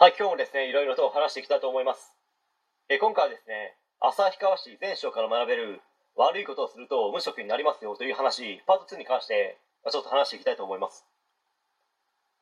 [0.00, 2.14] はい、今日もですね、いろいろと話していきたいと思います。
[2.88, 5.80] え今回はですね、旭川市全省から学べる
[6.14, 11.02] 悪いことをすると無職になりますよという話、パート2に関して、まちょっと話していきたいと思います。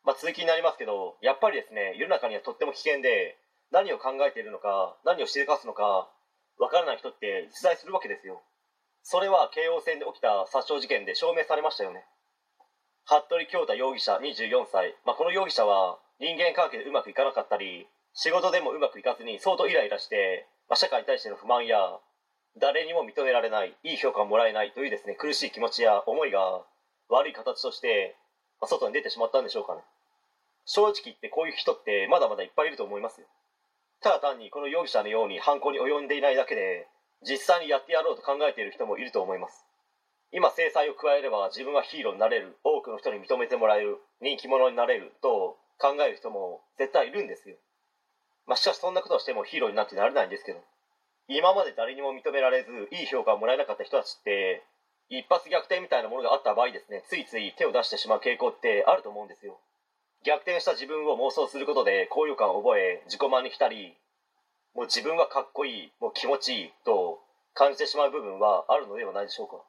[0.05, 3.39] まあ、続きになりますけど、やっぱりですね、世の中にはとっても危険で、
[3.73, 6.13] 何を考えているのか、何をしでかすのか、
[6.61, 8.43] わからない人って実在するわけですよ。
[9.03, 12.05] それは京王線で起きた殺傷事件で証明されましたよね。
[13.07, 21.77] 服部京太容疑者24歳、まあ、この容疑者は人間関係でうまくいかなかったり仕事でもうまくいかずに相当イライラして、まあ、社会に対しての不満や
[22.59, 26.65] 誰にも認められないいい評価をもらえないというですね苦しい気持ちや思いが
[27.09, 28.17] 悪い形として、
[28.65, 29.83] 外に出てしまったんでしょうかね。
[30.65, 33.27] 正直言ってこういう人ってまだまだいっぱいいると思いますよ。
[34.03, 36.89] ただ単にこの容疑者のように犯行に及んでいないだけで
[37.23, 39.65] 実際にやってやろうと考えている人もいると思います。
[40.33, 47.57] 今制裁を加えれば自分はヒーローになれる多くの人に認めてもらえる人気者になれると考える人も絶対いるんですよ。
[48.47, 50.61] まあしかしそんなことをしてもヒーローになってなれないんですけど。
[51.29, 54.63] 今まで誰にも認められずいい評価をもらえなかった人たちって
[55.09, 57.03] 一発逆転みたいなものがあった場合ですね。
[57.09, 59.59] ついつい手を出してしまう傾向ってあると思うんですよ。
[60.25, 63.95] 逆転した自分を妄想することで高揚感を覚え自己満に浸り
[64.75, 67.21] もう自分はかっこいいもう気持ちいいと
[67.55, 69.63] 感じてしまう部分はあるのではないでしょうか。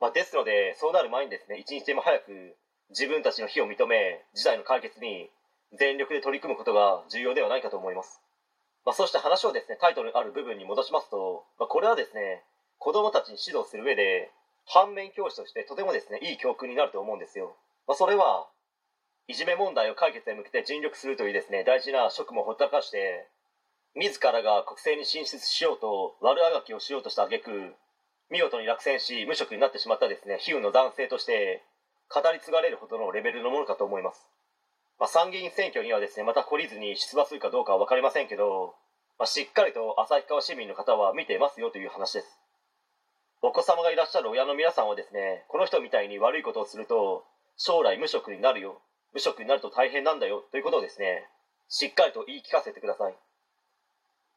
[0.00, 2.56] まあ、ですのでそうなる前にですね一日でも早く
[2.90, 5.30] 自分たちの非を認め事態の解決に
[5.78, 8.20] 全力で取り組むことが重要ではないかと思います、
[8.84, 12.42] まあ、そうした話をですねタイトルにある部分に戻しますと、まあ、これはですね
[12.78, 14.30] 子供たちに指導する上で
[14.66, 17.56] 反面教師としてとてもですねいい教訓になると思うんですよ、
[17.86, 18.48] まあ、それは
[19.28, 23.28] いじめ問題を解決へ向けて尽力するというですね大事な職務をほったらかして
[23.94, 27.74] 自らが国政に進出しようと悪あがきをしようとした挙句
[28.30, 31.62] 見事に落選し無職になってしまったですね比喩の男性として
[32.08, 34.26] 語り継がれるほどのレベルのものかと思います、
[35.02, 38.76] まあ、参議院選挙にはですねまた懲りずに出馬するかどうかは分かりませんけど、
[39.18, 42.38] まあ、しっかりと旭川市民の方は見ていますよという話です。
[43.42, 47.24] お子様がいらっしゃる親の皆さんはですねこの人みたいに悪いことをすると
[47.56, 48.80] 将来無職になるよ。
[49.12, 50.44] 無職になると大変なんだよ。
[50.52, 51.26] ということをですね
[51.66, 53.14] しっかりと言い聞かせてください。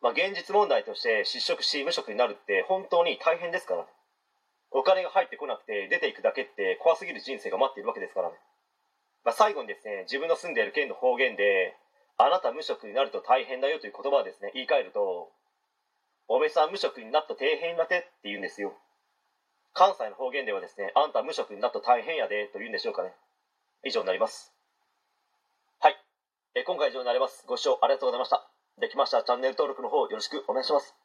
[0.01, 3.87] まあ、現実問題として失職し無職になるって本当に大変ですからね。
[4.71, 8.35] お金が入ってこなくて出ていくだけって怖すぎる人生が待っているわけですからね、
[9.25, 11.75] まあ、最後にですね自分の住んでいる県の方言で
[12.17, 15.33] あなた無職になると大変だよという言葉をですね言い換えると
[16.27, 18.73] おめさん無職になった底辺だてって言うんですよ。
[19.73, 23.11] 関西の方言ではですねあんた無職になった大変やでと言うんでしょうかね。
[23.83, 24.53] 以上になります。
[25.79, 25.95] はい。
[26.55, 27.45] え今回以上になります。
[27.45, 28.47] ご視聴ありがとうございました。
[28.79, 31.04] できましたらチャンネル登録の方よろしくお願いします。